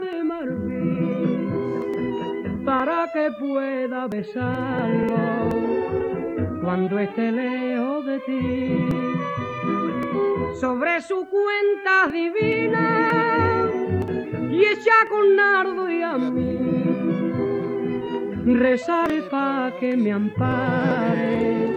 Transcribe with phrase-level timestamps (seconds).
[0.00, 1.42] de marfil
[2.64, 5.48] para que pueda besarlo
[6.62, 8.88] cuando esté lejos de ti.
[10.60, 13.10] Sobre su cuenta divina
[14.50, 16.58] y echa con nardo y a mí
[18.54, 21.68] rezaré pa' que me ampare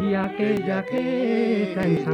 [0.00, 2.04] y aquella que está en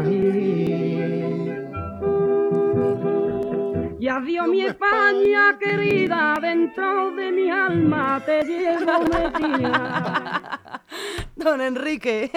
[4.01, 10.83] Y adiós mi España querida, dentro de mi alma te llevo metida.
[11.35, 12.31] Don Enrique.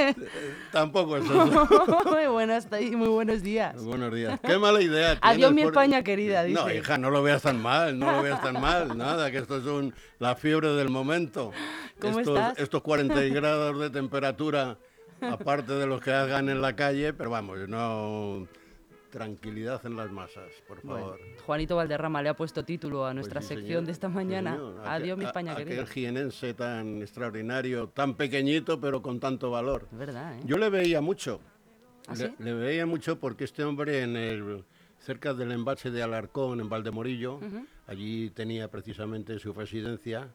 [0.71, 1.45] Tampoco eso.
[2.11, 3.83] muy buenas muy buenos días.
[3.83, 4.39] Buenos días.
[4.41, 5.19] Qué mala idea.
[5.21, 6.59] Adiós mi España querida, dice.
[6.59, 9.57] No, hija, no lo veas tan mal, no lo veas tan mal, nada, que esto
[9.57, 11.51] es un, la fiebre del momento.
[11.99, 12.57] ¿Cómo estos, estás?
[12.57, 14.77] Estos 40 grados de temperatura,
[15.21, 18.47] aparte de los que hagan en la calle, pero vamos, no
[19.11, 21.19] tranquilidad en las masas, por favor.
[21.45, 23.85] Juanito Valderrama le ha puesto título a Pues nuestra sí, sección señor.
[23.85, 24.51] de esta Sí, mañana.
[24.55, 24.81] señor.
[24.87, 25.81] Adiós, mi España querida.
[25.83, 29.87] Aquel jienense tan extraordinario, tan pequeñito, pero con tanto valor.
[29.91, 30.41] Es verdad, ¿eh?
[30.45, 31.39] Yo le veía mucho.
[32.07, 32.33] ¿Ah, le, sí?
[32.39, 34.63] le veía mucho porque este hombre en el
[34.99, 37.39] cerca del embalse de Alarcón, en Valdemorillo,
[37.87, 40.29] allí tenía precisamente su residencia.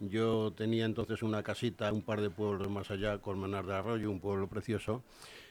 [0.00, 4.20] Yo tenía entonces una casita, un par de pueblos más allá, Colmenar de Arroyo, un
[4.20, 5.02] pueblo precioso.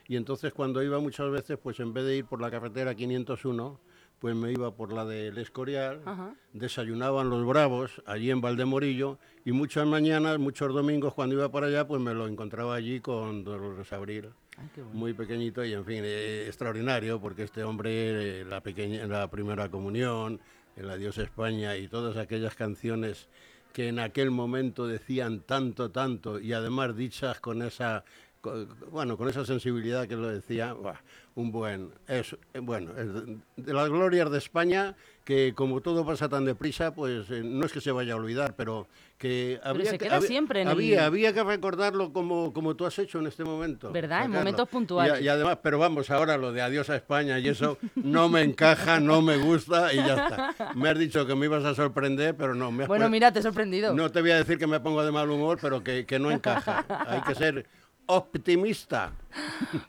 [0.08, 3.80] Y entonces cuando iba muchas veces, pues en vez de ir por la carretera 501,
[4.20, 6.34] pues me iba por la del Escorial, Ajá.
[6.54, 11.86] desayunaban los bravos allí en Valdemorillo y muchas mañanas, muchos domingos cuando iba para allá,
[11.88, 14.90] pues me lo encontraba allí con Dolores Abril, Ay, bueno.
[14.94, 19.70] muy pequeñito y en fin, eh, extraordinario porque este hombre, eh, la, pequeña, la primera
[19.70, 20.40] comunión,
[20.76, 23.28] el Adiós España y todas aquellas canciones
[23.72, 28.04] que en aquel momento decían tanto, tanto y además dichas con esa
[28.42, 30.96] co- bueno, con esa sensibilidad que lo decía, buah,
[31.36, 36.06] un buen, es, eh, bueno, es de- de las glorias de España, que como todo
[36.06, 39.86] pasa tan deprisa, pues eh, no es que se vaya a olvidar, pero que había,
[39.92, 42.98] se que, queda había- siempre en el- había, había que recordarlo como, como tú has
[42.98, 43.92] hecho en este momento.
[43.92, 44.26] ¿Verdad?
[44.26, 45.22] En momentos Y puntuales.
[45.22, 49.00] Y, además, pero vamos, ahora lo de adiós a España y eso no me encaja,
[49.00, 50.74] no me gusta y ya está.
[50.76, 52.72] Me has dicho que me ibas a sorprender, pero no.
[52.72, 53.94] Me has Bueno, mira, te he sorprendido.
[53.94, 56.32] no te voy a decir que me pongo de mal humor, pero que, que no
[56.32, 56.86] encaja.
[57.08, 57.66] Hay que ser
[58.08, 59.12] optimista.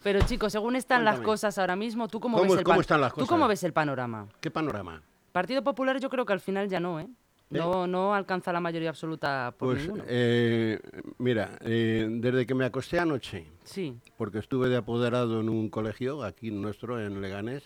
[0.02, 3.00] Pero chicos, según están las cosas ahora mismo, ¿tú cómo, ¿Cómo- ves el cómo están
[3.00, 3.28] las ¿Tú cosas?
[3.30, 4.26] cómo ves el panorama?
[4.40, 5.02] ¿Qué panorama?
[5.32, 7.08] Partido Popular yo creo que al final ya no, ¿eh?
[7.50, 10.04] No, no alcanza la mayoría absoluta por Pues ninguno.
[10.06, 10.78] eh,
[11.16, 13.96] mira, eh, desde que me acosté anoche, sí.
[14.18, 17.62] porque estuve de apoderado en un colegio aquí nuestro, en Leganés,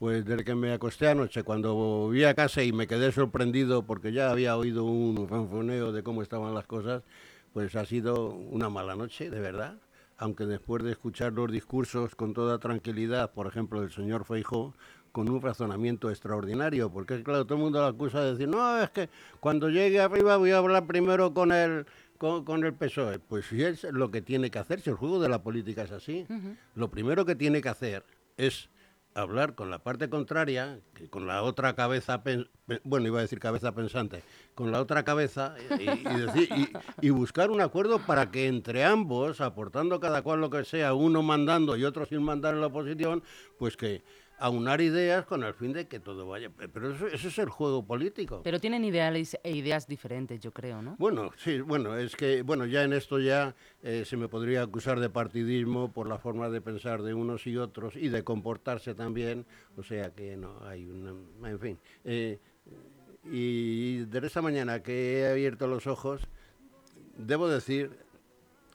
[0.00, 4.12] pues desde que me acosté anoche, cuando volví a casa y me quedé sorprendido porque
[4.12, 7.04] ya había oído un fanfoneo de cómo estaban las cosas,
[7.54, 9.78] pues ha sido una mala noche, de verdad.
[10.18, 14.74] Aunque después de escuchar los discursos con toda tranquilidad, por ejemplo, del señor Feijó,
[15.12, 18.90] con un razonamiento extraordinario, porque claro, todo el mundo lo acusa de decir, no, es
[18.90, 21.86] que cuando llegue arriba voy a hablar primero con el,
[22.18, 23.20] con, con el PSOE.
[23.20, 25.92] Pues sí es lo que tiene que hacer, si el juego de la política es
[25.92, 26.26] así.
[26.74, 28.04] Lo primero que tiene que hacer
[28.36, 28.68] es
[29.14, 30.80] hablar con la parte contraria,
[31.10, 32.22] con la otra cabeza,
[32.82, 34.22] bueno, iba a decir cabeza pensante,
[34.54, 36.70] con la otra cabeza y, decir-
[37.00, 41.22] y buscar un acuerdo para que entre ambos, aportando cada cual lo que sea, uno
[41.22, 43.22] mandando y otro sin mandar en la oposición,
[43.58, 44.02] pues que
[44.38, 46.50] aunar ideas con el fin de que todo vaya.
[46.50, 48.40] Pero eso, eso es el juego político.
[48.42, 50.96] Pero tienen ideales e ideas diferentes, yo creo, ¿no?
[50.98, 55.00] Bueno, sí, bueno, es que, bueno, ya en esto ya eh, se me podría acusar
[55.00, 59.46] de partidismo por la forma de pensar de unos y otros y de comportarse también,
[59.76, 61.14] o sea que no, hay una,
[61.48, 61.78] en fin.
[62.04, 62.38] eh,
[63.24, 66.20] y desde esta mañana que he abierto los ojos,
[67.16, 68.03] debo decir,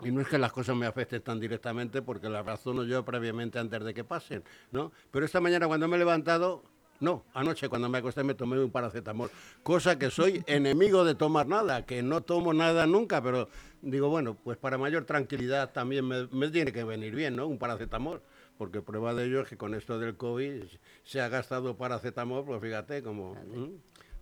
[0.03, 3.59] y no es que las cosas me afecten tan directamente porque las razono yo previamente
[3.59, 4.91] antes de que pasen, ¿no?
[5.11, 6.63] Pero esta mañana cuando me he levantado,
[6.99, 9.29] no, anoche cuando me acosté me tomé un paracetamol,
[9.63, 13.49] cosa que soy enemigo de tomar nada, que no tomo nada nunca, pero
[13.81, 17.47] digo, bueno, pues para mayor tranquilidad también me, me tiene que venir bien, ¿no?
[17.47, 18.21] Un paracetamol,
[18.57, 20.63] porque prueba de ello es que con esto del COVID
[21.03, 23.35] se ha gastado paracetamol, pues fíjate, como,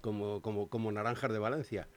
[0.02, 1.88] como, como, como naranjas de Valencia.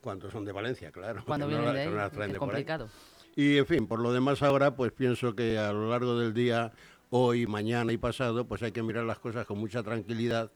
[0.00, 1.22] Cuando son de Valencia, claro.
[1.26, 2.64] Cuando no vienen la- de ahí, no las traen es de por ahí.
[2.64, 2.88] complicado.
[3.36, 6.72] Y en fin, por lo demás ahora, pues pienso que a lo largo del día,
[7.10, 10.50] hoy, mañana y pasado, pues hay que mirar las cosas con mucha tranquilidad,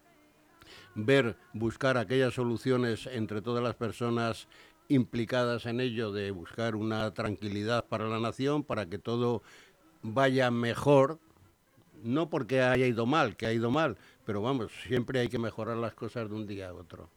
[0.94, 4.48] ver, buscar aquellas soluciones entre todas las personas
[4.88, 9.42] implicadas en ello, de buscar una tranquilidad para la nación, para que todo
[10.02, 11.18] vaya mejor,
[12.02, 13.96] no porque haya ido mal, que ha ido mal,
[14.26, 17.08] pero vamos, siempre hay que mejorar las cosas de un día a otro.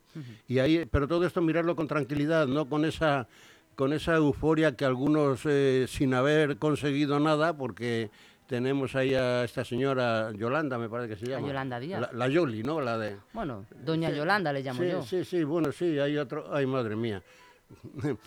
[0.47, 3.27] Y ahí, pero todo esto mirarlo con tranquilidad, no con esa
[3.75, 8.09] con esa euforia que algunos eh, sin haber conseguido nada, porque
[8.47, 11.47] tenemos ahí a esta señora Yolanda, me parece que se llama.
[11.47, 11.99] Yolanda Díaz.
[11.99, 12.79] La, la Yoli, ¿no?
[12.79, 13.17] La de...
[13.33, 15.03] Bueno, doña Yolanda le llamo sí, yo.
[15.03, 16.45] Sí, sí, bueno, sí, hay otro...
[16.53, 17.21] Ay, madre mía.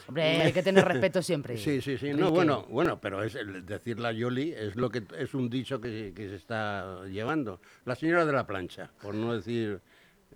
[0.09, 1.57] Hombre, hay que tener respeto siempre.
[1.57, 2.13] Sí, sí, sí.
[2.13, 5.81] No, bueno, bueno, pero es el decir la Yoli es lo que es un dicho
[5.81, 7.61] que, que se está llevando.
[7.85, 9.81] La señora de la plancha, por no decir,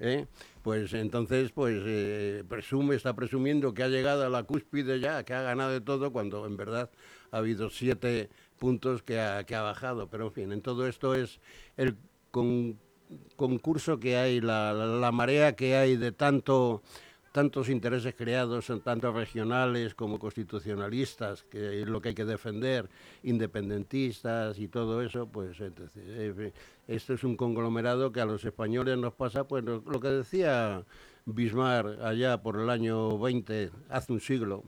[0.03, 0.27] ¿eh?
[0.63, 5.33] pues entonces, pues eh, presume, está presumiendo que ha llegado a la cúspide ya, que
[5.33, 6.91] ha ganado de todo, cuando en verdad
[7.31, 8.29] ha habido siete
[8.59, 10.09] puntos que ha, que ha bajado.
[10.09, 11.41] Pero en fin, en todo esto es
[11.77, 11.97] el
[12.31, 12.79] con-
[13.37, 16.83] concurso que hay, la marea que hay de tanto
[17.33, 22.89] tantos intereses creados, tanto regionales como constitucionalistas, que es lo que hay que defender,
[23.23, 26.53] independentistas y todo eso, pues entonces, eh,
[26.89, 30.83] esto es un conglomerado que a los españoles nos pasa, pues lo, que decía
[31.27, 34.63] Bismarck allá por el año 20, hace un siglo,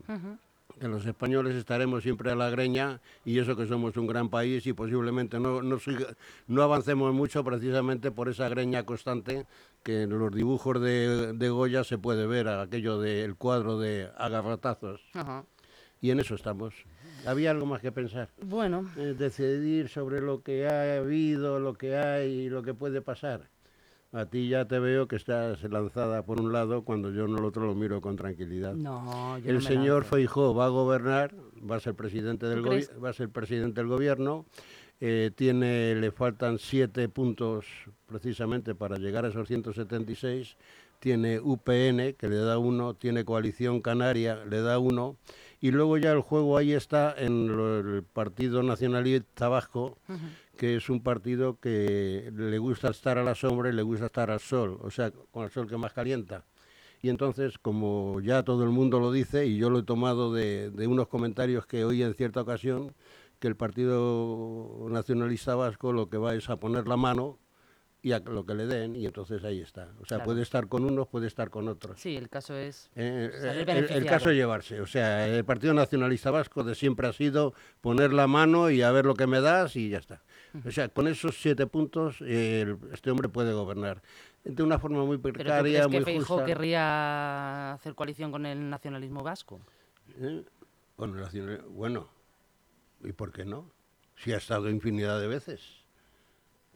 [0.79, 4.65] que los españoles estaremos siempre a la greña y eso que somos un gran país
[4.67, 6.15] y posiblemente no, no, siga-
[6.47, 9.45] no avancemos mucho precisamente por esa greña constante
[9.85, 14.99] que en los dibujos de, de Goya se puede ver, aquello del cuadro de agarratazos.
[15.13, 15.45] Ajá.
[16.01, 16.73] Y en eso estamos.
[17.27, 18.29] ¿Había algo más que pensar?
[18.41, 23.01] Bueno, Eh, decidir sobre lo que ha habido, lo que hay y lo que puede
[23.03, 23.49] pasar.
[24.11, 27.43] A ti ya te veo que estás lanzada por un lado cuando yo en el
[27.45, 28.73] otro lo miro con tranquilidad.
[28.73, 30.03] no, yo El no señor.
[30.03, 31.35] Feijó va a gobernar,
[31.69, 34.45] va a ser presidente del va a ser presidente del gobierno.
[35.01, 37.65] Eh, tiene, le faltan siete puntos
[38.07, 40.57] precisamente para llegar a esos 176.
[40.99, 45.17] Tiene UPN que le da uno, tiene Coalición Canaria le da uno
[45.61, 49.97] y luego ya el juego ahí está en lo- el Partido Nacionalista Vasco,
[50.57, 54.31] que es un partido que le gusta estar a la sombra y le gusta estar
[54.31, 56.45] al sol, o sea, con el sol que más calienta.
[57.01, 60.71] Y entonces, como ya todo el mundo lo dice, y yo lo he tomado de,
[60.71, 62.93] de unos comentarios que oí en cierta ocasión,
[63.39, 67.39] que el Partido Nacionalista Vasco lo que va es a poner la mano
[68.01, 69.85] y a lo que le den, y entonces ahí está.
[69.99, 70.25] O sea, Claro.
[70.25, 71.99] puede estar con unos, puede estar con otros.
[71.99, 72.91] Sí, el caso es...
[72.95, 74.79] Eh, eh, el, caso es llevarse.
[74.79, 78.91] O sea, el Partido Nacionalista Vasco de siempre ha sido poner la mano y a
[78.91, 80.21] ver lo que me das y ya está.
[80.67, 84.03] O sea, con esos siete puntos eh, el- este hombre puede gobernar.
[84.43, 86.45] De una forma muy ¿Pero tú precaria, crees que muy Feijóo justa.
[86.45, 89.61] querría hacer coalición con el nacionalismo vasco?
[90.19, 90.43] ¿Eh?
[90.99, 92.07] Nacional- Bueno,
[93.03, 93.71] ¿y por qué no?
[94.15, 95.61] Si ha estado infinidad de veces.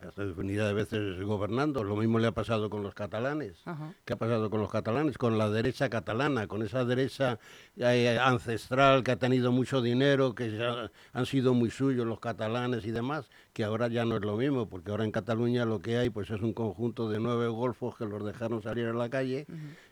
[0.01, 1.83] Ha estado infinidad de veces gobernando.
[1.83, 3.61] Lo mismo le ha pasado con los catalanes.
[3.65, 3.93] Ajá.
[4.05, 5.17] ¿Qué ha pasado con los catalanes?
[5.17, 7.37] Con la derecha catalana, con esa derecha
[7.75, 12.91] eh, ancestral que ha tenido mucho dinero, que han sido muy suyos los catalanes y
[12.91, 13.29] demás,
[13.59, 16.29] que ahora ya no es lo mismo, porque ahora en Cataluña lo que hay pues
[16.31, 19.47] es un conjunto de nueve golfos que los dejaron salir a la calle,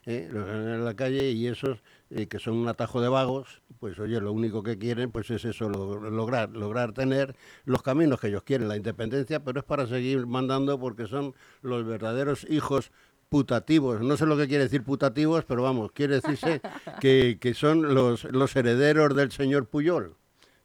[0.05, 3.61] eh, los dejaron a la calle y esos eh, que son un atajo de vagos,
[3.81, 7.35] pues oye, lo único que quieren pues es eso, lo- lograr, lograr tener
[7.65, 11.85] los caminos que ellos quieren, la independencia, pero es para seguir mandando porque son los
[11.85, 12.91] verdaderos hijos
[13.27, 13.99] putativos.
[13.99, 16.61] No sé lo que quiere decir putativos, pero vamos, quiere decirse
[17.01, 20.15] que, que son los, los herederos del señor Puyol.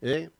[0.02, 0.30] ¿eh?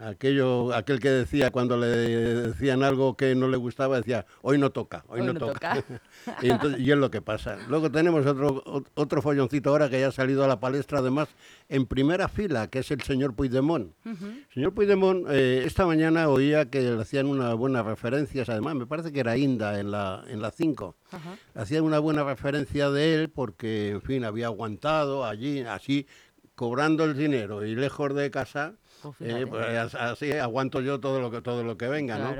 [0.00, 4.70] Aquello, aquel que decía cuando le decían algo que no le gustaba, decía, hoy no
[4.70, 5.84] toca, hoy, no, toca.
[6.42, 7.58] y, entonces- y es lo que pasa.
[7.68, 11.28] Luego tenemos otro, ot- otro folloncito ahora que ya ha salido a la palestra, además,
[11.68, 13.92] en primera fila, que es el señor Puigdemont.
[14.54, 19.12] Señor Puigdemont, eh, esta mañana oía que le hacían unas buenas referencias, además, me parece
[19.12, 20.32] que era Inda en la 5.
[20.32, 20.96] En la cinco.
[21.54, 26.06] Hacían una buena referencia de él porque, en fin, había aguantado allí, así,
[26.54, 31.20] cobrando el dinero y lejos de casa, Pues eh, pues, as- así aguanto yo todo
[31.20, 32.30] lo que, todo lo que venga, ¿no?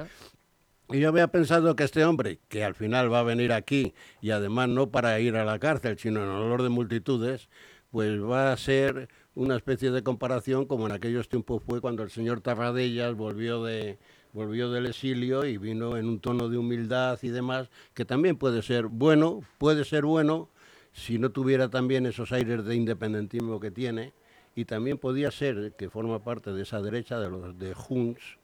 [0.90, 4.30] Y yo había pensado que este hombre, que al final va a venir aquí, y
[4.30, 7.48] además no para ir a la cárcel, sino en olor de multitudes,
[7.90, 12.10] pues va a ser una especie de comparación como en aquellos tiempos fue cuando el
[12.10, 13.98] señor Tarradellas volvió de
[14.34, 18.62] volvió del exilio y vino en un tono de humildad y demás, que también puede
[18.62, 20.48] ser bueno, puede ser bueno
[20.92, 24.12] si no tuviera también esos aires de independentismo que tiene,
[24.55, 28.38] y también podía ser que forma parte de esa derecha de los de Junts,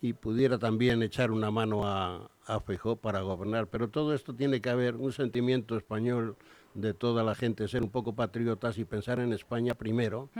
[0.00, 3.66] y pudiera también echar una mano a, a Feijóo para gobernar.
[3.66, 6.36] Pero todo esto tiene que haber un sentimiento español
[6.74, 10.30] de toda la gente, ser un poco patriotas y pensar en España primero,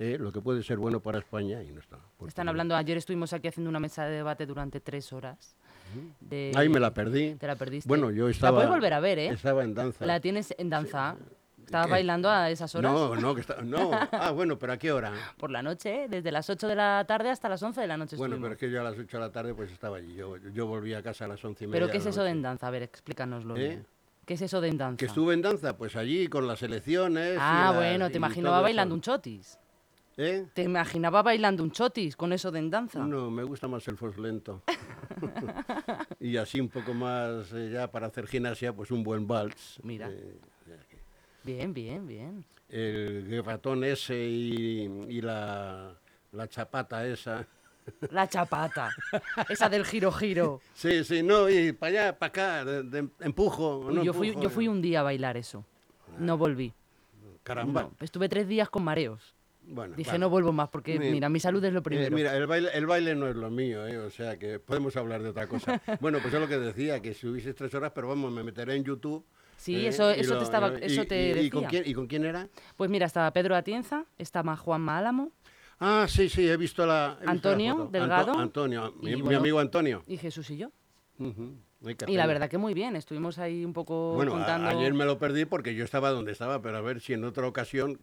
[0.00, 1.98] eh, lo que puede ser bueno para España y no está.
[2.26, 5.54] Están hablando, ayer estuvimos aquí haciendo una mesa de debate durante tres horas.
[6.18, 7.36] de- Ahí me la perdí.
[7.36, 7.86] Te la perdiste.
[7.88, 8.56] Bueno, yo La estaba...
[8.56, 9.28] puedes volver a ver, ¿eh?
[9.28, 10.04] Estaba en danza.
[10.06, 11.16] La tienes en danza.
[11.64, 11.92] Estabas ¿Qué?
[11.92, 12.92] bailando a esas horas.
[12.92, 13.62] No, no, que está...
[13.62, 13.90] no.
[14.12, 15.12] Ah, bueno, pero ¿a qué hora?
[15.38, 16.08] Por la noche, ¿eh?
[16.08, 18.58] desde las 8 de la tarde hasta las 11 de la noche Bueno, pero es
[18.58, 20.14] que yo a las 8 de la tarde pues estaba allí.
[20.14, 21.80] Yo, yo volví a casa a las 11 y media.
[21.80, 22.66] ¿Pero qué de es eso de en danza?
[22.66, 23.56] A ver, explícanoslo.
[23.56, 23.68] ¿Eh?
[23.68, 23.86] bien.
[24.26, 24.96] ¿Qué es eso de en danza?
[24.96, 27.34] Que estuve en danza, pues allí con las elecciones.
[27.34, 28.62] y Ah, bueno, te eso.
[28.62, 29.58] bailando un chotis.
[30.16, 30.46] ¿Eh?
[30.54, 33.00] Te imaginaba bailando un chotis con eso de en danza.
[33.00, 34.62] No, me gusta más el fos lento.
[36.20, 39.80] y así un poco más, eh, ya para hacer gimnasia, pues un buen vals.
[39.82, 40.08] Mira.
[40.10, 40.38] Eh,
[41.44, 42.44] Bien, bien, bien.
[42.68, 45.94] el ratón ese y, y la,
[46.32, 47.46] la chapata esa.
[48.10, 48.90] La chapata.
[49.48, 50.60] Esa del giro giro.
[50.72, 53.90] Sí, sí, no, y para allá, para acá, de, de empujo.
[53.92, 55.64] No yo, fui, yo fui un día a bailar eso.
[56.18, 56.72] No volví.
[57.42, 57.82] Caramba.
[57.82, 59.34] No, estuve tres días con mareos.
[59.66, 60.18] Bueno, Dije, vale.
[60.20, 62.14] no vuelvo más porque, Mi- mira, mi salud es lo Eh, primero.
[62.16, 63.96] mira, el baile, el baile no es lo mío, ¿eh?
[63.98, 65.80] o sea que podemos hablar de otra cosa.
[66.00, 68.76] bueno, pues es lo que decía, que si hubiese tres horas, pero vamos, me meteré
[68.76, 69.24] en YouTube.
[69.56, 69.88] Sí, ¿eh?
[69.88, 71.68] eso- eso te estaba- y- eso te y- y con decía.
[71.82, 72.48] quién, ¿Y con quién era?
[72.76, 75.32] Pues mira, estaba Pedro Atienza, estaba Juanma Álamo
[75.80, 77.08] Ah, sí, sí, he visto la.
[77.08, 77.72] he visto la Antonio.
[77.72, 78.38] Anto- Delgado.
[78.38, 80.02] Antonio, mi, bueno, amigo Antonio.
[80.06, 80.70] y Jesús y yo.
[82.06, 84.68] Y la verdad que muy bien, estuvimos ahí un poco Bueno, a- contando...
[84.68, 87.46] ayer me lo perdí porque yo estaba donde estaba, pero a ver si en otra
[87.46, 88.00] ocasión,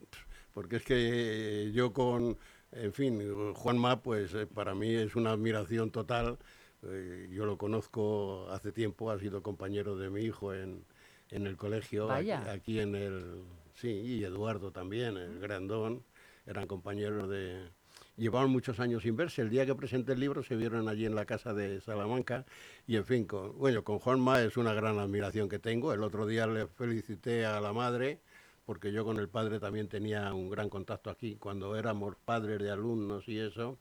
[0.53, 2.37] porque es que yo con,
[2.73, 6.37] en fin, Juanma, pues eh, para mí es una admiración total.
[6.83, 10.83] Eh, yo lo conozco hace tiempo, ha sido compañero de mi hijo en,
[11.31, 12.41] en el colegio, Vaya.
[12.41, 16.03] Aquí, aquí en el, sí, y Eduardo también, el grandón,
[16.45, 17.69] eran compañeros de...
[18.17, 19.41] Llevaban muchos años sin verse.
[19.41, 22.45] El día que presenté el libro se vieron allí en la casa de Salamanca
[22.85, 25.93] y, en fin, con, bueno, con Juanma es una gran admiración que tengo.
[25.93, 28.19] El otro día le felicité a la madre
[28.65, 32.69] porque yo con el padre también tenía un gran contacto aquí cuando éramos padres de
[32.69, 33.79] alumnos y eso.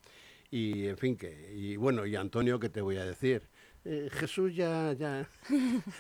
[0.51, 1.53] Y, en fin, que...
[1.55, 3.49] Y bueno, y Antonio, ¿qué te voy a decir?
[3.85, 5.27] Eh, Jesús ya, ya...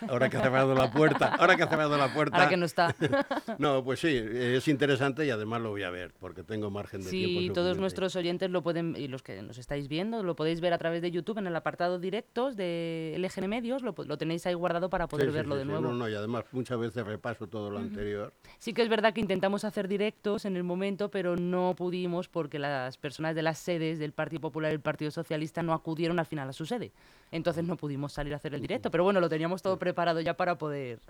[0.08, 2.36] Ahora que ha cerrado la puerta, ahora que ha cerrado la puerta...
[2.36, 2.94] Ahora que no está.
[3.58, 7.10] No, pues sí, es interesante y además lo voy a ver, porque tengo margen de
[7.10, 7.40] tiempo.
[7.40, 10.72] Sí, todos nuestros oyentes lo pueden, y los que nos estáis viendo, lo podéis ver
[10.72, 14.90] a través de YouTube en el apartado directos de LGN Medios, lo, tenéis ahí guardado
[14.90, 15.88] para poder Sí, verlo sí, de sí, nuevo.
[15.88, 18.32] No, no, y además muchas veces repaso todo lo anterior.
[18.58, 22.58] Sí que es verdad que intentamos hacer directos en el momento, pero no pudimos porque
[22.58, 26.26] las personas de las sedes del Partido Popular y el Partido Socialista no acudieron al
[26.26, 26.92] final a su sede.
[27.32, 30.34] Entonces no pudimos salir a hacer el directo, pero bueno, lo teníamos todo preparado ya
[30.34, 31.00] para poder.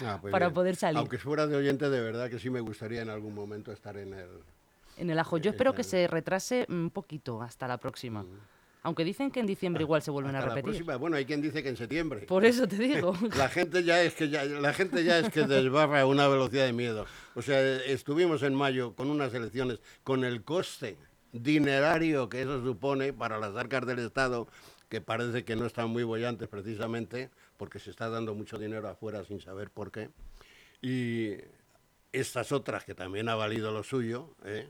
[0.00, 0.54] Ah, pues Para bien.
[0.54, 0.98] poder salir.
[0.98, 4.14] Aunque fuera de oyente, de verdad que sí me gustaría en algún momento estar en
[4.14, 4.28] el...
[4.98, 5.38] En el ajo.
[5.38, 8.24] Yo espero que se retrase un poquito hasta la próxima.
[8.84, 10.76] Aunque dicen que en diciembre igual se vuelven a hasta la repetir.
[10.76, 10.96] próxima.
[10.96, 12.26] Bueno, hay quien dice que en septiembre.
[12.26, 13.14] Por eso te digo.
[13.36, 16.66] La gente ya es que ya, la gente ya es que desbarra a una velocidad
[16.66, 17.06] de miedo.
[17.34, 20.96] O sea, estuvimos en mayo con unas elecciones con el coste
[21.32, 24.48] dinerario que eso supone para las arcas del Estado,
[24.92, 29.24] que parece que no están muy bollantes precisamente, porque se está dando mucho dinero afuera
[29.24, 30.10] sin saber por qué.
[30.82, 31.38] Y
[32.12, 34.68] estas otras que también ha valido lo suyo, ¿eh?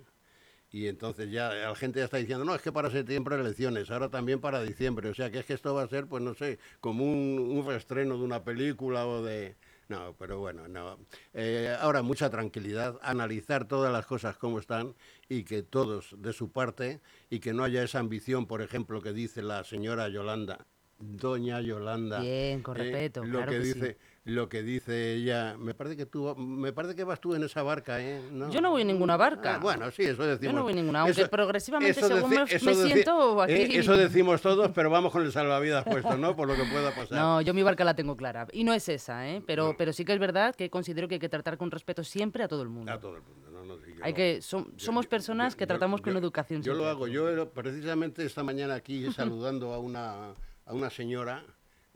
[0.71, 4.11] y entonces ya la gente ya está diciendo, no, es que para septiembre elecciones, ahora
[4.11, 6.61] también para diciembre, o sea que es que esto va a ser, pues no sé,
[6.79, 9.57] como un, un reestreno de una película o de...
[9.89, 10.99] No, pero bueno, no.
[11.35, 14.95] Eh, ahora mucha tranquilidad, analizar todas las cosas como están
[15.29, 19.13] y que todos de su parte y que no haya esa ambición, por ejemplo, que
[19.13, 20.67] dice la señora Yolanda,
[20.99, 22.21] doña Yolanda.
[22.21, 23.97] Bien, con eh, respeto, lo claro que que sí.
[24.25, 27.65] Lo que dice ella, me parece que tú, me parece que vas tú en esa
[27.65, 28.21] barca, ¿eh?
[28.31, 28.51] ¿No?
[28.53, 29.57] Yo no voy en ninguna barca.
[29.57, 30.53] Ah, bueno, sí, eso decimos.
[30.53, 34.41] Yo no voy en ninguna, aunque progresivamente según me- me siento aquí- eh, eso decimos
[34.41, 36.37] todos, pero vamos con el salvavidas puesto, ¿no?
[36.37, 37.19] Por lo que pueda pasar.
[37.19, 38.47] No, yo mi barca la tengo clara.
[38.53, 39.43] Y no es esa, ¿eh?
[39.45, 42.45] Pero, pero sí que es verdad que considero que hay que tratar con respeto siempre
[42.45, 42.93] a todo el mundo.
[42.93, 45.55] A todo el mundo, no, no, sí, Hay lo- que, som- yo- somos yo- personas
[45.55, 46.63] yo- que tratamos con educación.
[46.63, 46.91] Yo lo siempre.
[46.93, 47.09] hago.
[47.09, 50.29] Yo precisamente esta mañana aquí saludando a una,
[50.65, 51.43] a una señora,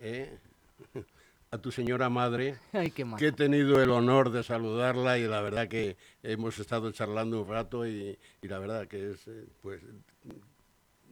[0.01, 0.39] ¿eh?
[1.57, 5.41] A tu señora madre, Ay, qué que he tenido el honor de saludarla y la
[5.41, 9.83] verdad que hemos estado charlando un rato y, y la verdad que es, eh, pues,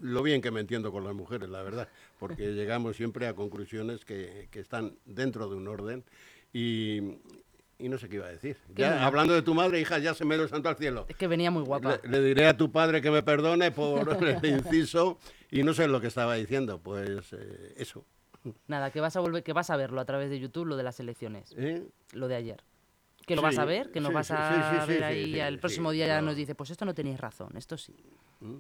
[0.01, 4.05] lo bien que me entiendo con las mujeres, la verdad, porque llegamos siempre a conclusiones
[4.05, 6.05] que, que están dentro de un orden
[6.53, 6.99] y,
[7.79, 8.59] y no sé qué iba a decir.
[8.75, 11.07] Ya, hablando de tu madre, hija, ya se me lo santo al cielo.
[11.09, 12.01] Es que venía muy guapa.
[12.05, 15.19] Le, le diré a tu padre que me perdone por el inciso
[15.51, 18.05] y no sé lo que estaba diciendo, pues eh, eso.
[18.67, 20.83] Nada, que vas a volver, que vas a verlo a través de YouTube, lo de
[20.83, 21.87] las elecciones, ¿eh?
[22.13, 22.63] lo de ayer.
[23.27, 25.41] Que lo Sí, vas a ver, que nos sí, vas a sí, ver ahí.
[25.41, 26.27] el próximo día ya no.
[26.29, 27.95] nos dice, pues esto no tenéis razón, esto sí.
[28.41, 28.57] ¿Mm?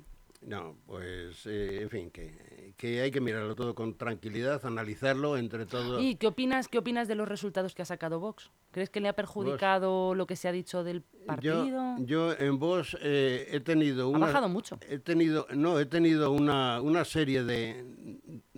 [0.46, 5.64] No, pues, eh, en fin, que, que hay que mirarlo todo con tranquilidad, analizarlo entre
[5.64, 6.02] todos.
[6.02, 8.50] ¿Y qué opinas, qué opinas de los resultados que ha sacado Vox?
[8.70, 11.66] ¿Crees que le ha perjudicado lo que se ha dicho del partido?
[11.66, 14.26] Yo, yo en vos eh, he tenido una...
[14.26, 14.78] bajado mucho.
[14.86, 17.82] He tenido, no, he tenido una, una serie de,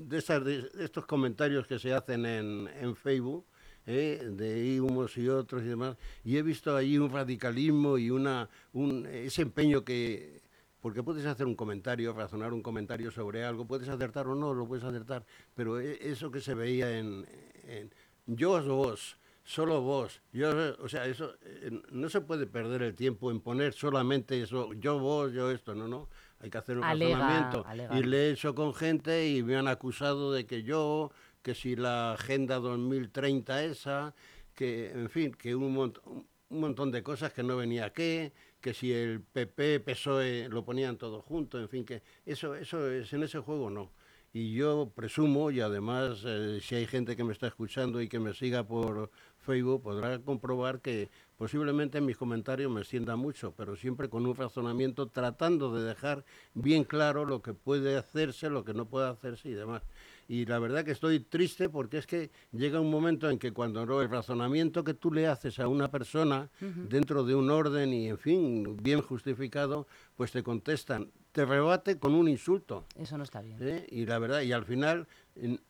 [0.09, 3.45] de, esas- de estos comentarios que se hacen en, en Facebook,
[3.87, 8.49] eh, de unos y otros y demás, y he visto ahí un radicalismo y una,
[8.73, 10.43] un, ese empeño que...
[10.81, 14.67] Porque puedes hacer un comentario, razonar un comentario sobre algo, puedes acertar o no, lo
[14.69, 17.27] puedes acertar, pero e- eso que se veía en...
[17.67, 17.91] en
[18.27, 20.21] yo os vos, solo vos.
[20.33, 24.73] Yo, o sea, eso eh, no se puede perder el tiempo en poner solamente eso,
[24.75, 26.09] yo vos, yo esto, no, no.
[26.41, 27.65] Hay que hacer un Alega, razonamiento.
[27.67, 27.99] alega.
[27.99, 31.11] Y le he hecho con gente y me han acusado de que yo,
[31.43, 34.15] que si la Agenda 2030 esa,
[34.55, 38.75] que, en fin, que un, mont- un montón de cosas que no venía aquí, que
[38.75, 43.23] si el PP, PSOE lo ponían todo junto, en fin, que eso, eso es en
[43.23, 43.93] ese juego no.
[44.33, 48.19] Y yo presumo, y además eh, si hay gente que me está escuchando y que
[48.19, 53.77] me siga por Facebook, podrá comprobar que posiblemente en mis comentarios me extienda mucho, pero
[53.77, 56.25] siempre con un razonamiento tratando de dejar
[56.55, 59.83] bien claro lo que puede hacerse, lo que no puede hacerse y demás.
[60.29, 63.87] Y la verdad que estoy triste porque es que llega un momento en que cuando
[63.87, 68.09] no, el razonamiento que tú le haces a una persona dentro de un orden y
[68.09, 72.87] en fin, bien justificado, pues te contestan, te rebate con un insulto.
[72.97, 73.59] Eso no está bien.
[73.61, 73.87] ¿eh?
[73.89, 75.07] Y la verdad, y al final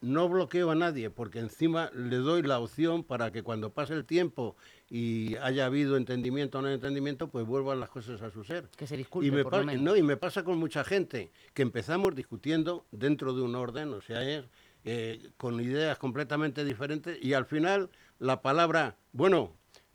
[0.00, 4.04] no bloqueo a nadie porque encima le doy la opción para que cuando pase el
[4.04, 4.56] tiempo
[4.88, 8.68] y haya habido entendimiento o no entendimiento, pues vuelvan las cosas a su ser.
[8.76, 9.82] Que se disculpe, y me por pa- lo menos.
[9.82, 14.00] no, y me pasa con mucha gente que empezamos discutiendo dentro de un orden, o
[14.00, 14.44] sea, es,
[14.84, 19.52] eh, con ideas completamente diferentes y al final la palabra, bueno,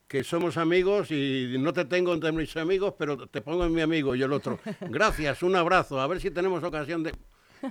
[0.09, 3.79] que somos amigos y no te tengo entre mis amigos, pero te pongo en mi
[3.79, 4.59] amigo y el otro,
[4.89, 7.13] gracias, un abrazo, a ver si tenemos ocasión de...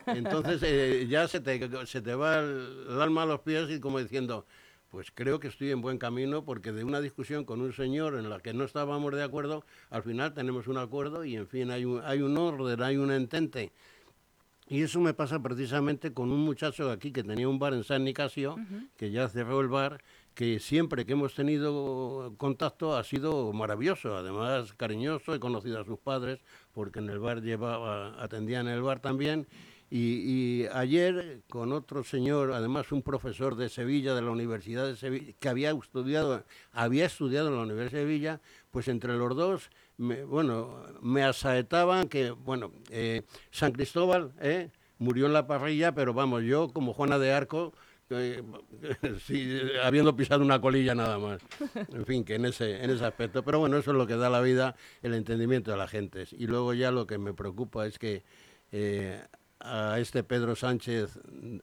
[0.07, 3.81] Entonces eh, ya se te, se te va el, el alma a los pies y
[3.81, 4.47] como diciendo,
[4.91, 8.29] pues creo que estoy en buen camino porque de una discusión con un señor en
[8.29, 11.85] la que no estábamos de acuerdo, al final tenemos un acuerdo y en fin hay
[11.85, 13.73] un, hay un orden, hay un entente.
[14.71, 18.05] Y eso me pasa precisamente con un muchacho aquí que tenía un bar en San
[18.05, 18.57] Nicasio,
[18.97, 20.01] que ya cerró el bar,
[20.33, 25.99] que siempre que hemos tenido contacto ha sido maravilloso, además cariñoso, he conocido a sus
[25.99, 26.39] padres,
[26.73, 29.49] porque en el bar llevaba, atendía en el bar también,
[29.91, 34.97] y, y ayer con otro señor, además un profesor de Sevilla, de la Universidad de
[34.97, 39.71] Sevilla, que había estudiado, había estudiado en la Universidad de Sevilla, pues entre los dos,
[39.97, 46.15] me- bueno, me asaetaban que, bueno, eh, San Cristóbal eh, murió en la parrilla, pero
[46.15, 47.73] vamos, yo como Juana de Arco,
[48.11, 48.43] eh,
[49.83, 51.41] habiendo pisado una colilla nada más.
[51.93, 53.43] En fin, que en ese, en ese aspecto.
[53.45, 56.25] Pero bueno, eso es lo que da la vida, el entendimiento de la gente.
[56.33, 58.23] Y luego ya lo que me preocupa es que
[58.73, 59.23] eh,
[59.61, 61.21] a este Pedro Sánchez,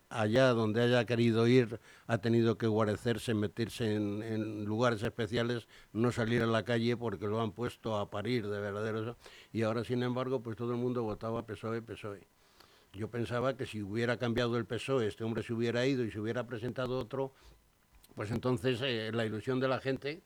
[0.09, 6.43] allá donde haya querido ir, ha tenido que guarecerse, meterse en, lugares especiales, no salir
[6.43, 9.17] a la calle porque lo han puesto a parir de verdadero.
[9.51, 12.27] Y ahora, sin embargo, pues todo el mundo votaba PSOE, PSOE.
[12.93, 16.19] Yo pensaba que si hubiera cambiado el PSOE, este hombre se hubiera ido y se
[16.19, 17.33] hubiera presentado otro,
[18.15, 20.21] pues entonces eh, la ilusión de la gente,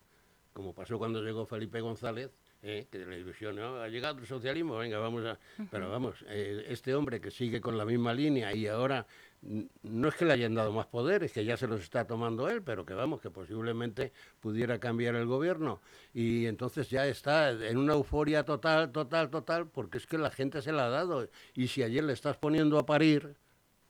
[0.54, 2.32] como pasó cuando llegó Felipe González,
[2.64, 3.78] eh, que la ilusión, ¿no?
[3.82, 5.40] ha llegado el socialismo, venga, vamos a...
[5.72, 9.06] Pero vamos, eh, este hombre que sigue con la misma línea y ahora
[9.42, 12.48] no es que le hayan dado más poder, es que ya se los está tomando
[12.50, 15.82] él, pero que vamos, que posiblemente pudiera cambiar el gobierno.
[16.14, 20.62] Y entonces ya está en una euforia total, total, total, porque es que la gente
[20.62, 21.28] se la ha dado.
[21.56, 23.36] Y si ayer le estás poniendo a parir,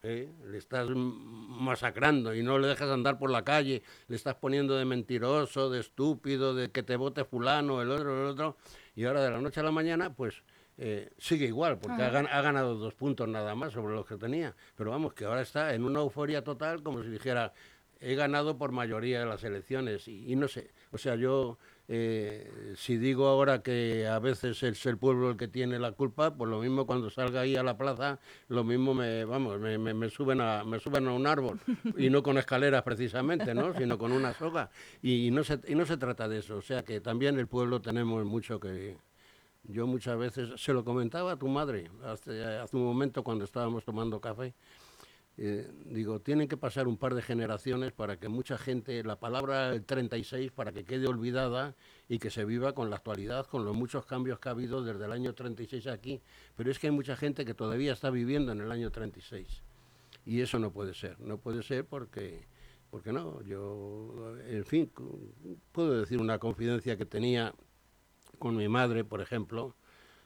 [0.03, 0.29] ¿eh?
[0.47, 4.85] le estás masacrando y no le dejas andar por la calle, le estás poniendo de
[4.85, 8.57] mentiroso, de estúpido, de que te vote fulano, el otro, el otro,
[8.95, 10.43] y ahora de la noche a la mañana, pues
[10.77, 14.55] eh, sigue igual, porque ha, ha ganado dos puntos nada más sobre los que tenía,
[14.75, 17.53] pero vamos, que ahora está en una euforia total, como si dijera,
[18.01, 21.57] he ganado por mayoría de las elecciones, y, no sé, o sea, yo...
[21.87, 26.33] eh, si digo ahora que a veces es el pueblo el que tiene la culpa,
[26.35, 30.09] pues lo mismo cuando salga ahí a la plaza, lo mismo me, vamos, me, me-
[30.09, 31.59] suben a, me suben a un árbol
[31.97, 33.73] y no con escaleras precisamente, ¿no?
[33.73, 34.69] Sino con una soga
[35.01, 37.81] y, no se, y no se trata de eso, o sea que también el pueblo
[37.81, 38.95] tenemos mucho que,
[39.63, 43.83] yo muchas veces se lo comentaba a tu madre hace, hace un momento cuando estábamos
[43.83, 44.53] tomando café.
[45.43, 49.73] Eh, digo, tienen que pasar un par de generaciones para que mucha gente, la palabra
[49.73, 51.75] el 36, para que quede olvidada
[52.07, 55.03] y que se viva con la actualidad, con los muchos cambios que ha habido desde
[55.03, 56.21] el año 36 aquí.
[56.55, 59.63] Pero es que hay mucha gente que todavía está viviendo en el año 36.
[60.27, 62.45] Y eso no puede ser, no puede ser porque,
[62.91, 64.91] porque no, yo, en fin,
[65.71, 67.55] puedo decir una confidencia que tenía
[68.37, 69.73] con mi madre, por ejemplo,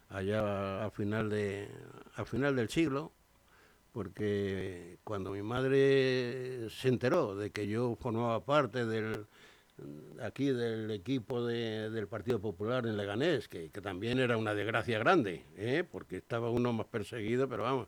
[0.09, 1.69] allá al final, de,
[2.15, 3.13] al final del siglo,
[3.95, 9.25] porque cuando mi madre se enteró de que yo formaba parte del
[10.21, 15.45] aquí del equipo de- del Partido Popular en Leganés, que, también era una desgracia grande,
[15.55, 15.85] ¿eh?
[15.89, 17.87] porque estaba uno más perseguido, pero vamos.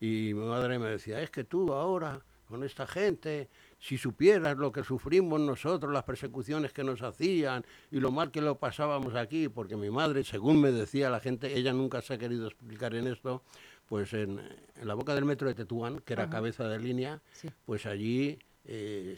[0.00, 4.72] Y mi madre me decía, es que tú ahora, con esta gente, si supieras lo
[4.72, 9.48] que sufrimos nosotros, las persecuciones que nos hacían y lo mal que lo pasábamos aquí,
[9.48, 13.06] porque mi madre, según me decía la gente, ella nunca se ha querido explicar en
[13.06, 13.42] esto,
[13.88, 14.40] pues en,
[14.76, 17.48] en la boca del metro de Tetuán, que era cabeza de línea, Sí.
[17.66, 19.16] pues allí eh,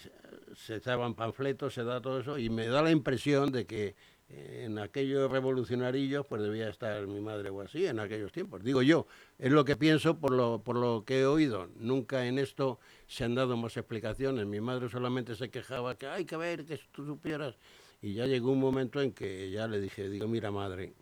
[0.56, 3.94] se echaban panfletos, se da todo eso, y me da la impresión de que
[4.28, 8.64] eh, en aquellos revolucionarillos pues debía estar mi madre o así en aquellos tiempos.
[8.64, 9.06] Digo yo,
[9.38, 11.68] es lo que pienso por lo, por lo que he oído.
[11.76, 14.44] Nunca en esto se han dado más explicaciones.
[14.46, 17.54] Mi madre solamente se quejaba que hay que ver, que tú supieras.
[18.02, 20.92] Y ya llegó un momento en que ya le dije, digo, mira madre,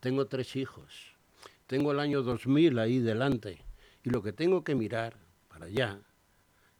[0.00, 1.14] tengo tres hijos,
[1.70, 3.64] tengo el año 2000 ahí delante,
[4.02, 5.14] y lo que tengo que mirar
[5.46, 6.00] para allá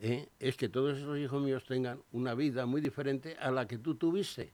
[0.00, 0.31] ¿eh?
[0.40, 3.94] es que todos esos hijos míos tengan una vida muy diferente a la que tú
[3.94, 4.53] tuviste.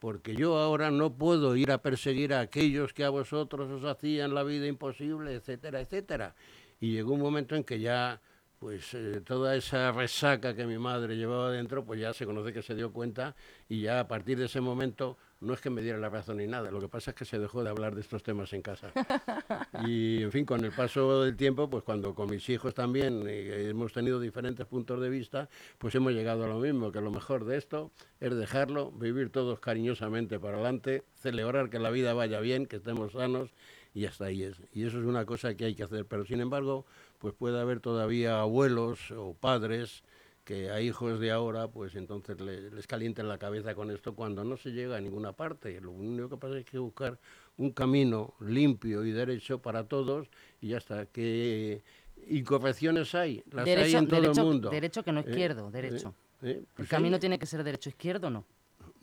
[0.00, 4.34] Porque yo ahora no puedo ir a perseguir a aquellos que a vosotros os hacían
[4.34, 6.34] la vida imposible, etcétera, etcétera.
[6.80, 8.20] Y llegó un momento en que ya
[8.58, 12.62] pues eh, toda esa resaca que mi madre llevaba dentro, pues ya se conoce que
[12.62, 13.36] se dio cuenta
[13.68, 16.46] y ya a partir de ese momento no es que me diera la razón ni
[16.46, 18.92] nada, lo que pasa es que se dejó de hablar de estos temas en casa.
[19.86, 23.92] Y en fin, con el paso del tiempo, pues cuando con mis hijos también hemos
[23.92, 25.48] tenido diferentes puntos de vista,
[25.78, 29.58] pues hemos llegado a lo mismo, que lo mejor de esto es dejarlo, vivir todos
[29.60, 33.50] cariñosamente para adelante, celebrar que la vida vaya bien, que estemos sanos
[33.94, 34.56] y hasta ahí es.
[34.72, 36.84] Y eso es una cosa que hay que hacer, pero sin embargo,
[37.18, 40.02] pues puede haber todavía abuelos o padres
[40.50, 44.56] que a hijos de ahora, pues entonces les calienten la cabeza con esto cuando no
[44.56, 45.80] se llega a ninguna parte.
[45.80, 47.20] Lo único que pasa es que buscar
[47.56, 50.26] un camino limpio y derecho para todos
[50.60, 51.06] y ya está.
[51.06, 51.82] Que
[52.26, 54.70] incorrecciones hay, las hay en todo el mundo.
[54.70, 55.24] Derecho que no ¿Eh?
[55.28, 56.16] izquierdo, derecho.
[56.42, 56.56] ¿Eh?
[56.58, 58.44] el Pues camino hay- tiene que ser derecho izquierdo, ¿no?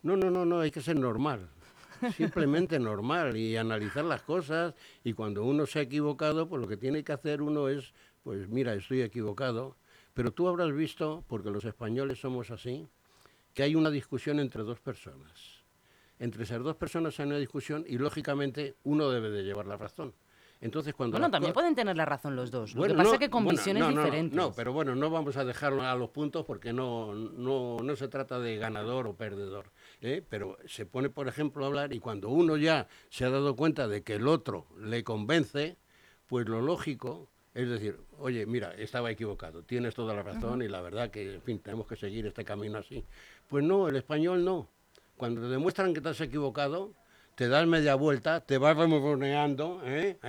[0.03, 1.47] No, no, no, no, hay que ser normal.
[2.17, 6.75] Simplemente normal y analizar las cosas y cuando uno se ha equivocado, pues lo que
[6.75, 9.77] tiene que hacer uno es, pues mira, estoy equivocado,
[10.17, 12.87] pero tú habrás visto, porque los españoles somos así,
[13.53, 15.61] que hay una discusión entre dos personas.
[16.17, 20.15] Entre esas dos personas hay una discusión y lógicamente uno debe de llevar la razón.
[20.59, 22.73] Entonces cuando Bueno, también pueden tener la razón los dos.
[22.73, 24.35] Lo bueno, que pasa no, es que con bueno, visiones no, no, diferentes.
[24.35, 28.07] No, pero bueno, no vamos a dejarlo a los puntos porque no, no, no se
[28.07, 29.69] trata de ganador o perdedor.
[30.01, 30.25] ¿eh?
[30.27, 33.87] Pero se pone, por ejemplo, a hablar y cuando uno ya se ha dado cuenta
[33.87, 35.77] de que el otro le convence,
[36.25, 40.79] pues lo lógico es decir, oye, mira, estaba equivocado, tienes toda la razón y la
[40.79, 43.03] verdad que, en fin, tenemos que seguir este camino así.
[43.47, 44.69] Pues no, el español no.
[45.17, 46.93] Cuando te demuestran que te has equivocado,
[47.33, 50.19] te das media vuelta, te vas remoneando, ¿eh?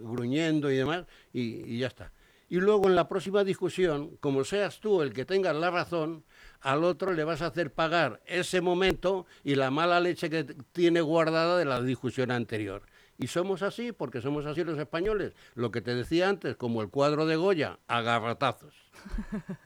[0.00, 2.12] Gruñendo y demás, y, y ya está.
[2.48, 6.22] Y luego en la próxima discusión, como seas tú el que tengas la razón,
[6.60, 11.00] al otro le vas a hacer pagar ese momento y la mala leche que tiene
[11.00, 12.82] guardada de la discusión anterior.
[13.18, 15.34] Y somos así, porque somos así los españoles.
[15.54, 18.74] Lo que te decía antes, como el cuadro de Goya, a garrotazos.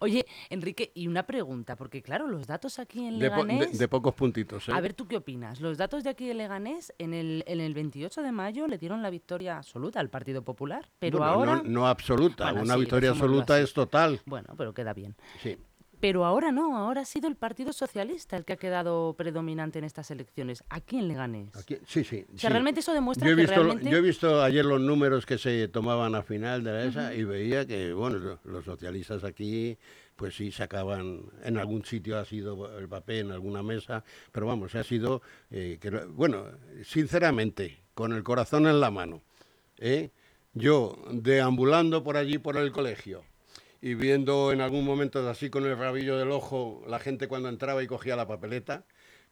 [0.00, 3.78] Oye, Enrique, y una pregunta, porque claro, los datos aquí en De, po- de- Leganés...
[3.78, 4.68] de pocos puntitos.
[4.68, 4.72] ¿eh?
[4.74, 5.60] A ver, ¿tú qué opinas?
[5.60, 9.02] Los datos de aquí de Leganés, en el, en el 28 de mayo le dieron
[9.02, 11.56] la victoria absoluta al Partido Popular, pero Bueno, ahora...
[11.56, 14.20] No, no absoluta, Bueno, una sí, victoria absoluta es total.
[14.24, 15.14] Bueno, pero queda bien.
[15.42, 15.58] Sí.
[16.02, 19.84] Pero ahora no, ahora ha sido el Partido Socialista el que ha quedado predominante en
[19.84, 21.54] estas elecciones, aquí en Leganés.
[21.54, 22.24] Aquí- sí, sí.
[22.34, 22.52] O sea, sí.
[22.52, 23.88] realmente eso demuestra yo he que visto, lo- realmente...
[23.92, 27.22] Yo he visto ayer los números que se tomaban a final de la ESA y
[27.22, 29.78] veía que, bueno, lo- los socialistas aquí,
[30.16, 34.74] pues sí sacaban, en algún sitio ha sido el papel, en alguna mesa, pero vamos,
[34.74, 36.46] ha sido, eh, que, bueno,
[36.82, 39.22] sinceramente, con el corazón en la mano,
[39.78, 40.10] ¿eh?
[40.52, 43.22] yo deambulando por allí, por el colegio,
[43.82, 47.82] y viendo en algún momento así con el rabillo del ojo la gente cuando entraba
[47.82, 48.86] y cogía la papeleta,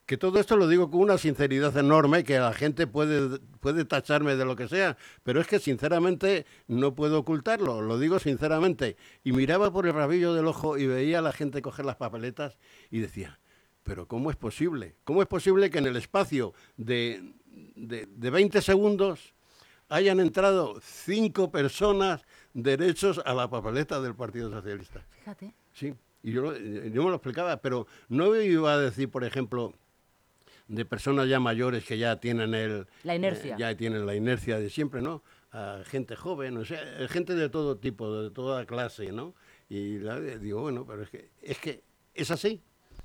[0.07, 4.35] que todo esto lo digo con una sinceridad enorme, que la gente puede, puede tacharme
[4.35, 8.97] de lo que sea, pero es que sinceramente no puedo ocultarlo, lo digo sinceramente.
[9.23, 12.59] Y miraba por el rabillo del ojo y veía a la gente coger las papeletas
[12.91, 13.39] y decía,
[13.85, 14.97] pero ¿cómo es posible?
[15.05, 17.35] ¿Cómo es posible que en el espacio de,
[17.77, 19.33] de, de 20 segundos
[19.89, 22.23] hayan entrado cinco personas
[22.55, 25.05] derechos a la papeleta del Partido Socialista?
[25.19, 25.55] Fíjate.
[25.73, 29.73] Sí, y yo, lo- yo me lo explicaba, pero no iba a decir, por ejemplo,
[30.69, 32.87] de personas ya mayores que ya tienen el...
[33.05, 33.55] La inercia.
[33.55, 35.23] eh, ya tienen la inercia de siempre, ¿no?
[35.53, 39.35] A gente joven, o sea, eh, gente de todo tipo, de toda clase, ¿no?
[39.69, 41.83] Y la- digo, bueno, pero es que es, que
[42.15, 42.61] es así.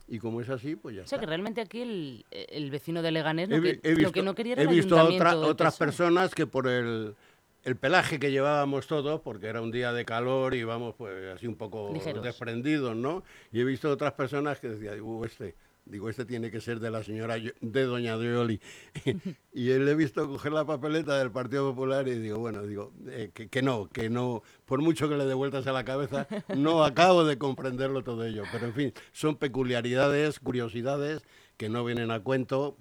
[0.07, 3.11] Y como es así, pues ya O sea, que realmente aquí el, el vecino de
[3.11, 5.35] Leganés He lo que, he lo visto, que no quería era he visto a otra-
[5.37, 7.15] otras personas que por el,
[7.65, 11.47] el pelaje que llevábamos todos, porque era un día de calor y íbamos pues así
[11.47, 12.23] un poco Ligeros.
[12.23, 13.23] desprendidos, ¿no?
[13.51, 16.89] Y he visto otras personas que decían, "Uh, este, digo, este tiene que ser de
[16.91, 18.59] la señora Yo- de Doña Yoli.
[19.53, 23.31] y él he visto coger la papeleta del Partido Popular y digo, bueno, digo, eh,
[23.33, 26.83] que, que no, que no, por mucho que le dé vueltas a la cabeza, no
[26.83, 28.43] acabo de comprenderlo todo ello.
[28.51, 31.23] Pero en fin, son peculiaridades, curiosidades
[31.57, 32.77] que no vienen a cuento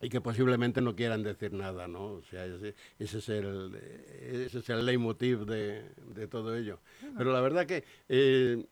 [0.00, 2.04] y que posiblemente no quieran decir nada, ¿no?
[2.04, 5.84] O sea, ese, ese es el ese es el leitmotiv de,
[6.14, 6.78] de todo ello.
[7.16, 8.64] Pero la verdad que eh,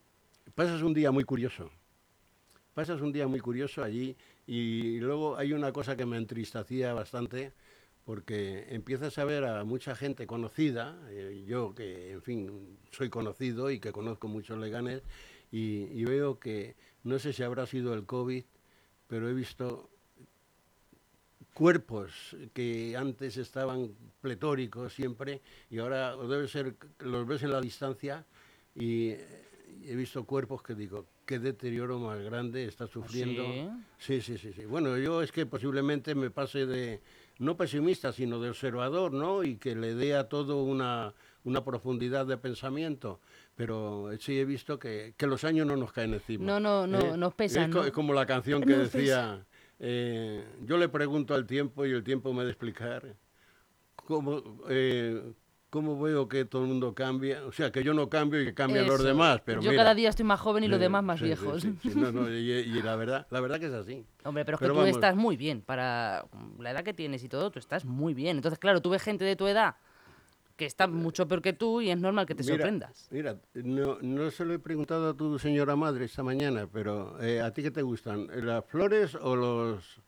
[0.54, 1.70] pasas un día muy curioso.
[2.74, 7.52] Pasas un día muy curioso allí y luego hay una cosa que me entristecía bastante
[8.06, 13.70] porque empiezas a ver a mucha gente conocida, eh, yo que en fin soy conocido
[13.70, 15.02] y que conozco muchos leganes,
[15.52, 18.44] y, y veo que no sé si habrá sido el COVID,
[19.08, 19.90] pero he visto
[21.58, 23.90] cuerpos que antes estaban
[24.20, 28.24] pletóricos siempre y ahora debe ser los ves en la distancia
[28.76, 33.42] y he visto cuerpos que digo qué deterioro más grande está sufriendo
[33.98, 34.20] ¿Sí?
[34.20, 37.00] sí sí sí sí bueno yo es que posiblemente me pase de
[37.40, 42.24] no pesimista sino de observador no y que le dé a todo una una profundidad
[42.24, 43.20] de pensamiento
[43.56, 47.00] pero sí he visto que, que los años no nos caen encima No, no, no,
[47.00, 47.16] ¿eh?
[47.16, 47.84] nos pesan, es, ¿no?
[47.84, 49.44] es como la canción que Nos decía
[49.80, 53.14] eh, yo le pregunto al tiempo y el tiempo me ha de explicar
[53.94, 55.32] cómo, eh,
[55.70, 57.44] cómo veo que todo el mundo cambia.
[57.46, 59.40] O sea, que yo no cambio y que cambian los demás.
[59.44, 61.62] Pero Yo mira, cada día estoy más joven y los eh, demás más sí, viejos.
[61.62, 64.04] sí, sí, no, no, y, y la, verdad, la verdad que es así.
[64.24, 64.96] Hombre, pero es Pero que tú vamos.
[64.96, 65.60] estás muy bien.
[65.62, 66.26] Para
[66.58, 68.36] la edad que tienes y todo, tú estás muy bien.
[68.36, 69.76] Entonces, claro, tú ves gente de tu edad
[70.58, 73.08] que está mucho peor que tú y es normal que te Mira, sorprendas.
[73.12, 77.40] Mira, no, no se lo he preguntado a tu señora madre esta mañana, pero eh,
[77.40, 78.28] ¿a ti qué te gustan?
[78.44, 80.00] ¿Las flores o los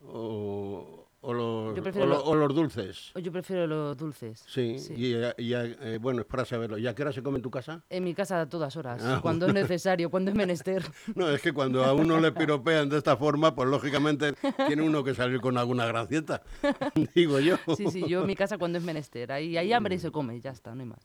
[0.00, 3.12] o, o los, o lo- o los dulces?
[3.20, 4.44] Yo prefiero los dulces.
[4.46, 6.78] Sí, y, eh, y, eh, bueno, es para saberlo.
[6.78, 7.82] ¿Y a qué hora se come en tu casa?
[7.90, 10.82] En mi casa a todas horas, Ah, cuando es necesario, cuando es menester.
[11.16, 14.34] No, es que cuando a uno le piropean de esta forma, pues lógicamente
[14.66, 16.42] tiene uno que salir con alguna gracieta,
[17.14, 17.56] digo yo.
[17.76, 19.32] Sí, sí, yo en mi casa cuando es menester.
[19.32, 21.00] Ahí hay hambre y se come, ya está, no hay más.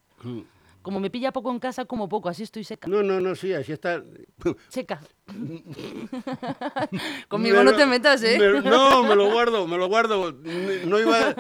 [0.84, 2.88] Como me pilla poco en casa, como poco, así estoy seca.
[2.88, 4.04] No, no, no, sí, así está.
[4.70, 5.02] Seca.
[7.28, 8.38] Conmigo Me no lo- te metas, ¿eh?
[8.40, 10.32] me- no, me lo guardo, me lo guardo.
[10.86, 11.36] No iba,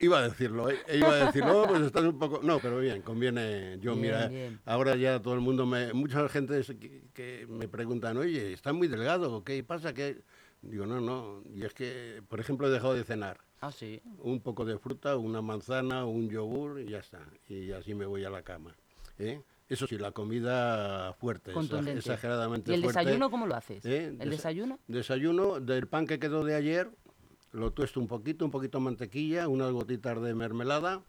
[0.00, 0.78] iba a decirlo, ¿eh?
[0.94, 2.40] iba a decirlo, "Oh, pues estás un poco...
[2.42, 3.78] No, pero bien, conviene.
[3.80, 4.60] Yo, Bien, mira, bien.
[4.64, 5.92] ahora ya todo el mundo me...
[5.92, 9.44] Mucha gente que, que me preguntan, oye, ¿estás muy delgado?
[9.44, 9.92] ¿Qué pasa?
[9.94, 10.22] ¿Qué?
[10.62, 11.42] Digo, no, no.
[11.54, 13.38] Y es que, por ejemplo, he dejado de cenar.
[13.66, 14.00] Ah, sí.
[14.20, 17.20] un poco de fruta, una manzana, un yogur y ya está.
[17.48, 18.74] Y así me voy a la cama.
[19.18, 19.40] ¿eh?
[19.68, 21.52] Eso sí, la comida fuerte,
[21.96, 23.00] exageradamente ¿Y el fuerte.
[23.00, 23.84] desayuno cómo lo haces?
[23.84, 24.06] ¿Eh?
[24.06, 24.78] ¿El Desa- desayuno?
[24.88, 26.90] Desayuno del pan que quedó de ayer,
[27.52, 31.02] lo tuesto un poquito, un poquito de mantequilla, unas gotitas de mermelada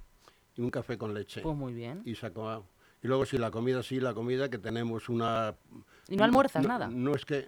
[0.55, 1.41] y un café con leche.
[1.41, 2.01] Pues muy bien.
[2.05, 2.63] Y acaba.
[3.03, 5.55] Y luego sí, la comida, sí, la comida que tenemos una...
[6.07, 6.87] ¿Y no almuerzas no- nada?
[6.87, 7.47] No es que...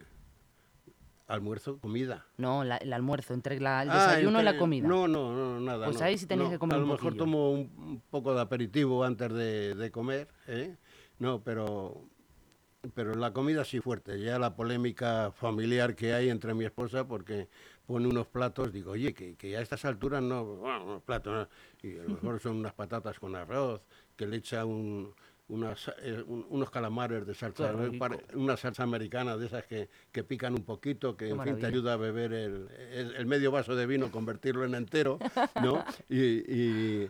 [1.28, 2.26] Almuerzo, comida.
[2.38, 4.88] No, la- el almuerzo, entre la- el Ah, desayuno y la entre- comida.
[4.88, 5.86] No, no, no, nada.
[5.88, 6.06] Pues no.
[6.06, 7.24] ahí sí tenéis No, que comer A lo un mejor poquillo.
[7.26, 10.78] tomo un, un poco de aperitivo antes de, de comer, ¿eh?
[11.20, 12.02] No, pero,
[12.94, 14.22] pero la comida sí fuerte.
[14.22, 17.50] Ya la polémica familiar que hay entre mi esposa porque
[17.86, 21.34] pone unos platos, digo, oye, que, que a estas alturas no, bueno, unos platos,
[21.84, 21.90] ¿no?
[21.90, 23.82] y a lo mejor son unas patatas con arroz,
[24.16, 25.14] que le echa un,
[25.50, 27.74] unas, eh, un- unos calamares de salsa,
[28.34, 31.66] una salsa americana de esas que, que pican un poquito, que Qué en fin te
[31.68, 35.20] ayuda a beber el, el- el medio vaso de vino, convertirlo en entero,
[35.62, 35.84] ¿no?
[36.10, 36.20] Y,
[36.54, 37.10] y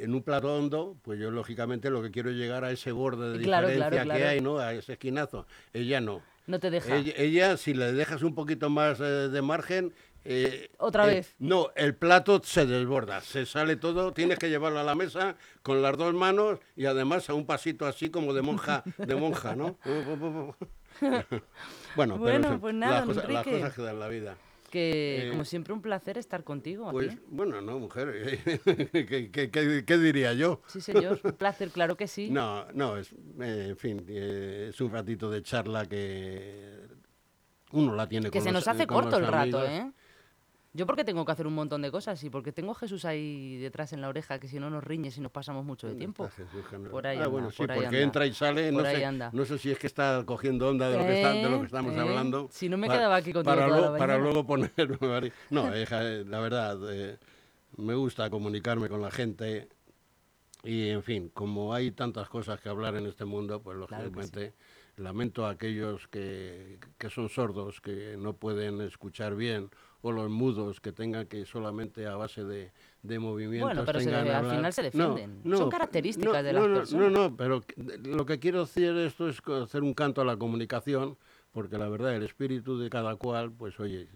[0.00, 3.38] en un plato hondo, pues yo lógicamente lo que quiero es llegar a ese borde
[3.38, 4.58] de Claro, diferencia claro, que hay, ¿no?
[4.58, 5.46] A ese esquinazo.
[5.72, 6.22] Ella no.
[6.48, 6.96] No te deja.
[6.96, 9.92] Ella, ella, si le dejas un poquito más eh, de margen...
[10.28, 11.34] eh, Otra eh, vez.
[11.38, 15.82] No, el plato se desborda, se sale todo, tienes que llevarlo a la mesa con
[15.82, 19.78] las dos manos y además a un pasito así como de monja, de monja, ¿no?
[19.84, 20.56] bueno,
[21.96, 24.36] Bueno, pero pues las nada, cosas- las cosas que dan la vida.
[24.70, 26.88] Que, eh, como siempre, un placer estar contigo.
[26.88, 28.12] ¿a Pues bueno, no, mujer,
[28.92, 30.60] ¿qué, qué- qué- qué diría yo?
[30.66, 31.20] Sí, señor.
[31.22, 32.30] Un placer, claro que sí.
[32.30, 36.80] No, no, es, en fin, eh, es un ratito de charla que
[37.72, 39.64] uno la tiene que con se nos hace corto el rato.
[39.64, 39.92] ¿eh?
[40.76, 43.56] Yo porque tengo que hacer un montón de cosas y porque tengo a Jesús ahí
[43.56, 46.28] detrás en la oreja que si no nos riñe si nos pasamos mucho de tiempo.
[46.90, 48.00] Por ahí ah, anda, bueno, sí, por ahí porque anda.
[48.06, 49.30] entra y sale, no ahí sé, anda.
[49.32, 51.66] no sé si es que está cogiendo onda de lo que, está- de lo que
[51.66, 52.48] estamos Eh, hablando.
[52.52, 54.32] si no me quedaba aquí contigo para, toda la luego- para mañana.
[54.32, 55.32] luego poner...
[55.50, 57.18] no, hija, eh, la verdad, eh,
[57.78, 59.68] me gusta comunicarme con la gente
[60.62, 64.08] y, en fin, como hay tantas cosas que hablar en este mundo, pues Claro que
[64.10, 64.14] sí.
[64.14, 64.54] lógicamente
[64.96, 69.70] lamento a aquellos que, que son sordos, que no pueden escuchar bien,
[70.06, 72.70] o los mudos que tengan que solamente a base de,
[73.02, 75.40] de movimientos Bueno, pero tengan al final se defienden.
[75.42, 77.12] no, Son características no, de las no, personas.
[77.12, 77.62] No, no, pero
[78.04, 81.18] lo que quiero decir esto es hacer un canto a la comunicación,
[81.50, 84.08] porque la verdad, el espíritu de cada cual, pues oye,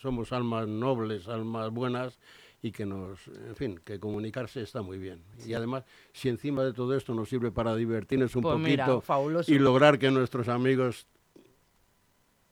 [0.00, 2.18] somos almas nobles, almas buenas,
[2.60, 5.22] y que nos, en fin, que comunicarse está muy bien.
[5.46, 9.02] Y además, si encima de todo esto nos sirve para divertirnos un Pues poquito
[9.46, 11.06] y lograr que nuestros amigos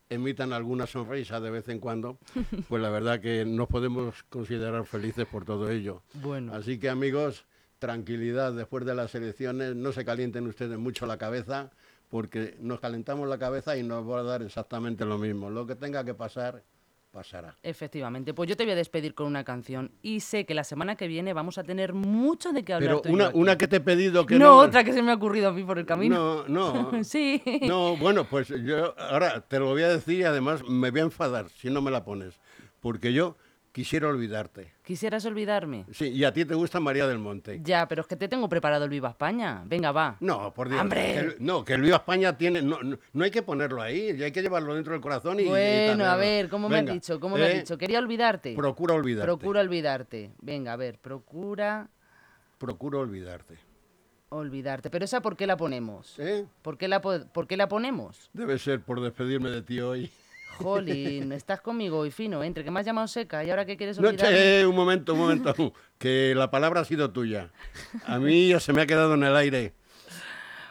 [0.09, 2.19] emitan alguna sonrisa de vez en cuando,
[2.69, 6.03] pues la verdad que nos podemos considerar felices por todo ello.
[6.15, 7.47] Bueno, Así que amigos,
[7.79, 11.71] tranquilidad después de las elecciones, no se calienten ustedes mucho la cabeza,
[12.09, 15.51] porque nos calentamos la cabeza y nos va a dar exactamente lo mismo.
[15.51, 16.63] Lo que tenga que pasar,
[17.17, 17.57] pasará.
[17.63, 20.97] Efectivamente, pues yo te voy a despedir con una canción y sé que la semana
[20.97, 23.01] que viene vamos a tener mucho de qué hablar.
[23.03, 24.57] Pero una, una que te he pedido que no, no...
[24.59, 26.45] otra que se me ha ocurrido a mí por el camino.
[26.47, 27.05] No, no.
[27.05, 27.43] sí.
[27.63, 31.05] No, bueno, pues yo ahora te lo voy a decir y además me voy a
[31.05, 32.39] enfadar si no me la pones.
[32.81, 33.37] Porque yo
[33.77, 34.73] quisiera olvidarte.
[34.83, 35.85] ¿Quisieras olvidarme?
[35.93, 37.61] Sí, y a ti te gusta María del Monte.
[37.63, 39.63] Ya, pero es que te tengo preparado el Viva España.
[39.67, 40.17] Venga, va.
[40.21, 40.81] No, por Dios.
[40.81, 41.13] ¡Hombre!
[41.13, 42.63] que el- no, que el Viva España tiene.
[42.63, 45.43] No, no, no hay que ponerlo ahí, hay que llevarlo dentro del corazón y.
[45.43, 47.21] y bueno, a ver, ¿cómo me has dicho?
[47.21, 47.77] ¿Cómo me has eh, dicho?
[47.77, 48.55] Quería olvidarte.
[48.55, 49.27] Procura olvidarte.
[49.27, 50.31] Procura olvidarte.
[50.41, 51.91] Venga, a ver, procura
[52.57, 53.59] Procura olvidarte.
[54.31, 54.89] olvidarte.
[54.89, 56.19] Pero esa, ¿por qué la ponemos?
[56.19, 56.47] ¿Eh?
[56.63, 58.31] ¿Por qué la, po- ¿por qué la ponemos?
[58.33, 60.11] Debe ser por despedirme de ti hoy.
[60.59, 62.47] Jolín, estás conmigo hoy fino, ¿eh?
[62.47, 64.37] entre que me has llamado seca y ahora que quieres No, olvidarme.
[64.37, 65.55] che, un momento, un momento.
[65.99, 67.51] que la palabra ha sido tuya.
[68.07, 69.73] A mí ya se me ha quedado en el aire.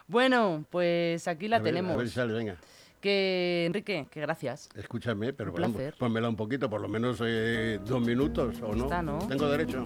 [0.07, 1.93] Bueno, pues aquí la A ver, tenemos.
[1.93, 2.57] A ver, sale, venga.
[3.01, 4.69] Que, Enrique, que gracias.
[4.75, 8.85] Escúchame, pero Un vamos, pónmela un poquito, por lo menos eh, dos minutos, ¿o no?
[8.85, 9.19] Está, ¿no?
[9.27, 9.85] Tengo derecho.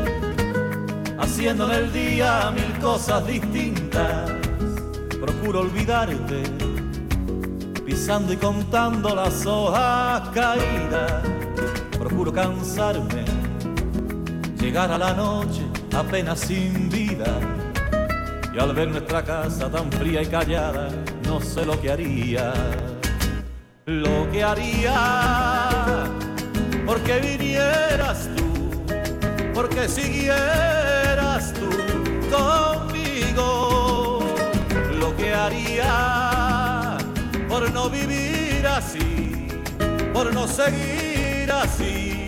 [1.21, 4.31] haciendo en el día mil cosas distintas.
[5.19, 6.43] Procuro olvidarte,
[7.85, 11.21] pisando y contando las hojas caídas.
[11.97, 13.23] Procuro cansarme,
[14.59, 15.61] llegar a la noche
[15.95, 17.39] apenas sin vida.
[18.53, 20.89] Y al ver nuestra casa tan fría y callada,
[21.25, 22.53] no sé lo que haría.
[23.85, 26.03] Lo que haría,
[26.85, 28.69] porque vinieras tú,
[29.53, 30.90] porque siguieras
[32.31, 34.19] conmigo.
[34.99, 36.97] Lo que haría,
[37.49, 39.47] por no vivir así,
[40.13, 42.20] por no seguir así